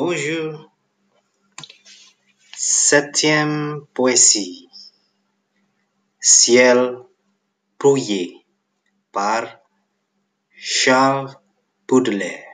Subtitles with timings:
[0.00, 0.70] Bonjour.
[2.56, 4.68] Septième poésie.
[6.20, 6.98] Ciel
[7.80, 8.46] brouillé
[9.10, 9.58] par
[10.54, 11.34] Charles
[11.88, 12.44] Baudelaire.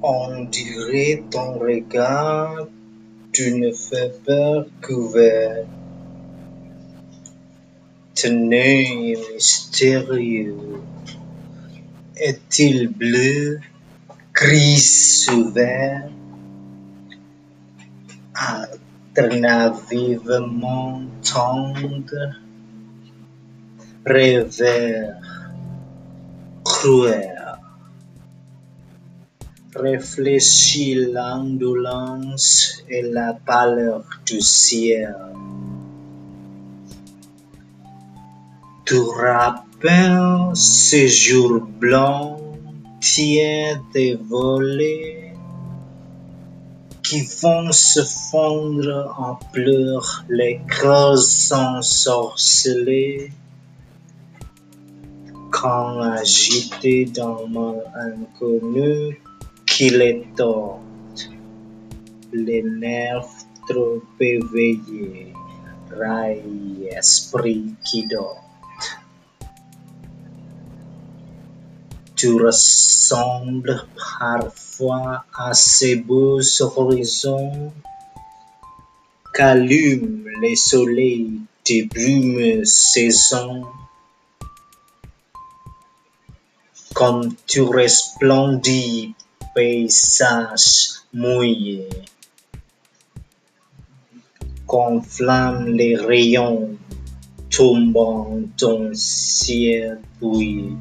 [0.00, 2.68] On dirait ton regard
[3.32, 3.72] d'une
[4.24, 5.66] peur couverte
[8.16, 10.56] ton œil mystérieux
[12.16, 13.60] est-il bleu,
[14.32, 16.08] gris ou vert?
[18.34, 22.32] Alternativement tendre,
[24.06, 25.20] rêveur,
[26.64, 27.34] cruel.
[29.74, 35.14] Réfléchis l'indolence et la pâleur du ciel.
[38.86, 42.38] Tu rappelles ces jours blancs,
[43.00, 45.32] tièdes et volés,
[47.02, 53.32] qui vont se fondre en pleurs, les creuses ensorcelées,
[55.50, 59.20] quand agité dans mon inconnu
[59.66, 60.78] qui les tord,
[62.32, 65.32] les nerfs trop éveillés,
[65.90, 68.45] raille esprit qui dort.
[72.16, 73.86] Tu ressembles
[74.18, 77.72] parfois à ces beaux horizons
[79.34, 83.64] qu'allument les soleils des brumes saisons.
[86.94, 89.14] Comme tu resplendis,
[89.54, 91.86] paysage mouillé,
[94.66, 96.78] qu'enflamment les rayons
[97.50, 100.72] tombant dans ciel bouillé.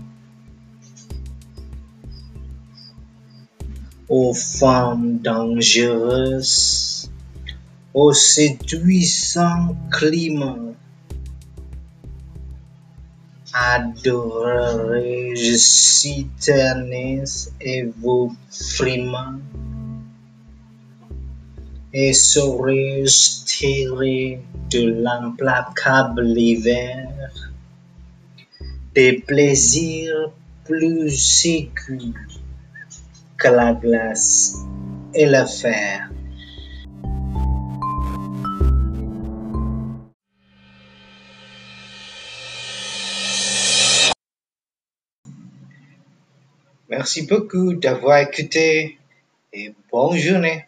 [4.07, 7.09] Ô femme dangereuse,
[7.91, 10.75] ô séduisant climat,
[13.51, 16.29] adorerai-je si
[17.59, 19.39] et vos frimas,
[21.91, 24.39] et saurais-je tirer
[24.69, 27.09] de l'implacable hiver?
[28.93, 30.31] Des plaisirs
[30.63, 32.44] plus aigus
[33.37, 34.55] que la glace
[35.13, 36.09] et le fer.
[46.89, 48.97] Merci beaucoup d'avoir écouté
[49.51, 50.65] et bonne journée.